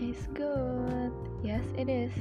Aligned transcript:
is 0.00 0.16
good. 0.32 1.12
Yes, 1.44 1.60
it 1.76 1.92
is. 1.92 2.14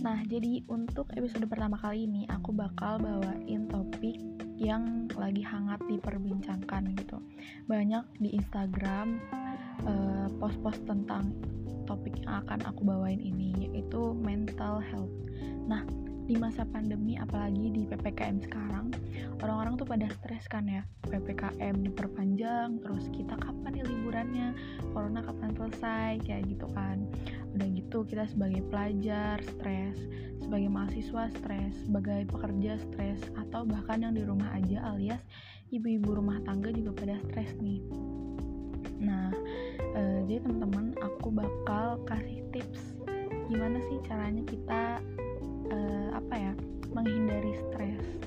Nah, 0.00 0.24
jadi 0.24 0.64
untuk 0.72 1.12
episode 1.12 1.44
pertama 1.52 1.76
kali 1.76 2.08
ini 2.08 2.24
aku 2.32 2.56
bakal 2.56 2.96
bawain 2.96 3.68
topik 3.68 4.16
yang 4.56 5.06
lagi 5.14 5.44
hangat 5.44 5.78
diperbincangkan 5.86 6.96
gitu. 6.96 7.20
Banyak 7.68 8.08
di 8.18 8.32
Instagram 8.34 9.20
eh, 9.84 10.26
post-post 10.40 10.80
tentang 10.88 11.36
topik 11.84 12.20
yang 12.20 12.44
akan 12.44 12.60
aku 12.68 12.84
bawain 12.84 13.22
ini 13.22 13.68
yaitu 13.70 14.12
mental 14.18 14.82
health. 14.82 14.97
Di 16.28 16.36
masa 16.36 16.68
pandemi 16.68 17.16
apalagi 17.16 17.72
di 17.72 17.88
PPKM 17.88 18.44
sekarang 18.44 18.92
orang-orang 19.40 19.80
tuh 19.80 19.88
pada 19.88 20.04
stres 20.12 20.44
kan 20.44 20.68
ya. 20.68 20.84
PPKM 21.08 21.88
diperpanjang 21.88 22.84
terus 22.84 23.08
kita 23.16 23.32
kapan 23.40 23.80
nih 23.80 23.84
liburannya? 23.88 24.48
Corona 24.92 25.24
kapan 25.24 25.56
selesai? 25.56 26.20
Kayak 26.28 26.52
gitu 26.52 26.68
kan. 26.76 27.08
Udah 27.56 27.66
gitu 27.72 28.04
kita 28.04 28.28
sebagai 28.28 28.60
pelajar 28.68 29.40
stres 29.40 29.96
sebagai 30.44 30.68
mahasiswa 30.68 31.32
stres 31.32 31.74
sebagai 31.84 32.24
pekerja 32.28 32.76
stres 32.80 33.20
atau 33.36 33.64
bahkan 33.64 34.00
yang 34.00 34.14
di 34.16 34.22
rumah 34.24 34.48
aja 34.56 34.80
alias 34.94 35.20
ibu-ibu 35.68 36.16
rumah 36.16 36.40
tangga 36.44 36.72
juga 36.72 36.92
pada 36.92 37.16
stres 37.24 37.56
nih. 37.60 37.80
Nah 39.00 39.32
eh, 39.96 40.20
jadi 40.28 40.44
teman-teman 40.44 40.92
aku 41.00 41.32
bakal 41.32 42.00
kasih 42.04 42.44
tips 42.52 42.96
gimana 43.48 43.80
sih 43.88 43.96
caranya 44.04 44.44
kita 44.44 45.00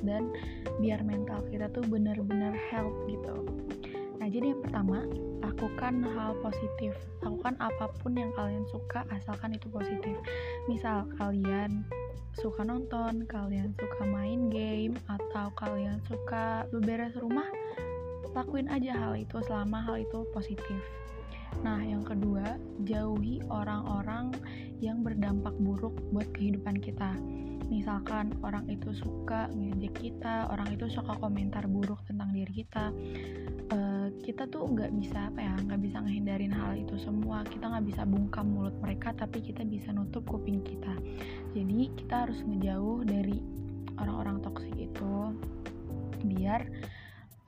dan 0.06 0.34
biar 0.82 1.02
mental 1.06 1.42
kita 1.50 1.70
tuh 1.72 1.86
benar-benar 1.88 2.54
health 2.70 2.96
gitu. 3.10 3.46
Nah, 4.22 4.30
jadi 4.30 4.54
yang 4.54 4.62
pertama, 4.62 5.02
lakukan 5.42 6.06
hal 6.06 6.38
positif. 6.46 6.94
Lakukan 7.26 7.58
apa 7.58 7.90
pun 8.06 8.14
yang 8.14 8.30
kalian 8.38 8.70
suka 8.70 9.02
asalkan 9.10 9.58
itu 9.58 9.66
positif. 9.74 10.14
Misal 10.70 11.10
kalian 11.18 11.82
suka 12.38 12.62
nonton, 12.62 13.26
kalian 13.26 13.74
suka 13.76 14.06
main 14.06 14.54
game 14.54 14.94
atau 15.10 15.50
kalian 15.58 15.98
suka 16.06 16.70
beberes 16.70 17.18
rumah, 17.18 17.50
lakuin 18.38 18.70
aja 18.70 18.94
hal 18.94 19.18
itu 19.18 19.42
selama 19.42 19.84
hal 19.84 20.00
itu 20.00 20.22
positif. 20.32 21.01
Nah, 21.60 21.84
yang 21.84 22.08
kedua, 22.08 22.56
jauhi 22.88 23.44
orang-orang 23.52 24.32
yang 24.80 25.04
berdampak 25.04 25.54
buruk 25.60 25.94
buat 26.16 26.32
kehidupan 26.32 26.80
kita. 26.80 27.14
Misalkan 27.72 28.36
orang 28.44 28.68
itu 28.68 28.92
suka 28.92 29.48
ngejek 29.52 29.96
kita, 29.96 30.52
orang 30.52 30.76
itu 30.76 30.92
suka 30.92 31.16
komentar 31.20 31.68
buruk 31.72 32.04
tentang 32.04 32.36
diri 32.36 32.64
kita. 32.64 32.92
Uh, 33.72 34.12
kita 34.28 34.44
tuh 34.52 34.68
nggak 34.68 34.92
bisa 35.00 35.32
apa 35.32 35.40
ya, 35.40 35.56
nggak 35.56 35.80
bisa 35.80 36.04
ngehindarin 36.04 36.52
hal 36.52 36.76
itu 36.76 37.00
semua. 37.00 37.48
Kita 37.48 37.72
nggak 37.72 37.86
bisa 37.88 38.04
bungkam 38.04 38.52
mulut 38.52 38.76
mereka, 38.84 39.16
tapi 39.16 39.40
kita 39.40 39.64
bisa 39.64 39.96
nutup 39.96 40.28
kuping 40.28 40.60
kita. 40.68 40.92
Jadi 41.56 41.96
kita 41.96 42.28
harus 42.28 42.44
ngejauh 42.44 43.08
dari 43.08 43.40
orang-orang 43.96 44.44
toksik 44.44 44.76
itu, 44.76 45.32
biar 46.28 46.68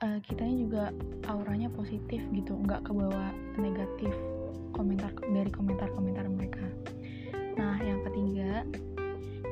uh, 0.02 0.18
kitanya 0.26 0.56
juga 0.58 0.84
auranya 1.30 1.68
positif 1.70 2.18
gitu 2.34 2.56
nggak 2.58 2.82
kebawa 2.88 3.30
negatif 3.60 4.14
komentar 4.74 5.14
dari 5.30 5.50
komentar-komentar 5.54 6.26
mereka. 6.26 6.66
Nah 7.54 7.78
yang 7.78 8.02
ketiga 8.02 8.66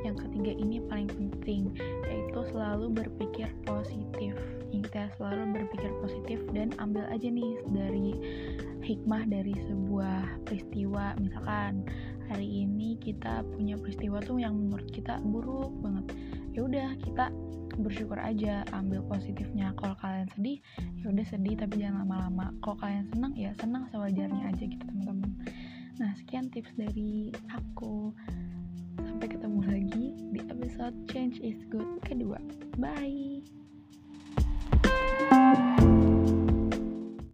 yang 0.02 0.18
ketiga 0.18 0.50
ini 0.58 0.82
paling 0.90 1.06
penting 1.06 1.70
yaitu 2.10 2.40
selalu 2.50 2.90
berpikir 2.90 3.46
positif. 3.62 4.34
Kita 4.72 5.06
selalu 5.14 5.62
berpikir 5.62 5.90
positif 6.02 6.42
dan 6.50 6.74
ambil 6.82 7.06
aja 7.06 7.28
nih 7.30 7.62
dari 7.70 8.18
hikmah 8.82 9.30
dari 9.30 9.54
sebuah 9.70 10.42
peristiwa. 10.42 11.14
Misalkan 11.22 11.86
hari 12.26 12.66
ini 12.66 12.98
kita 12.98 13.46
punya 13.54 13.78
peristiwa 13.78 14.18
tuh 14.18 14.42
yang 14.42 14.58
menurut 14.58 14.90
kita 14.90 15.22
buruk 15.22 15.70
banget 15.78 16.06
ya 16.52 16.60
udah 16.64 16.88
kita 17.00 17.32
bersyukur 17.80 18.20
aja 18.20 18.64
ambil 18.76 19.00
positifnya. 19.08 19.72
Kalau 19.80 19.96
kalian 20.00 20.28
sedih 20.36 20.58
ya 21.00 21.06
udah 21.08 21.26
sedih 21.26 21.54
tapi 21.56 21.80
jangan 21.80 22.04
lama-lama. 22.04 22.52
Kalau 22.60 22.76
kalian 22.80 23.06
senang 23.12 23.32
ya 23.36 23.50
senang 23.56 23.88
sewajarnya 23.88 24.52
aja 24.52 24.64
gitu 24.64 24.84
teman-teman. 24.84 25.32
Nah 26.00 26.10
sekian 26.20 26.52
tips 26.52 26.72
dari 26.76 27.32
aku. 27.48 28.12
Sampai 29.00 29.28
ketemu 29.32 29.60
lagi 29.64 30.04
di 30.36 30.40
episode 30.52 30.96
change 31.08 31.40
is 31.40 31.64
good 31.72 31.88
kedua. 32.04 32.36
Bye 32.76 33.61